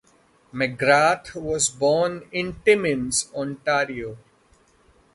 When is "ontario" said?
3.35-4.17